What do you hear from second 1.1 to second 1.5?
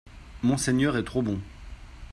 bon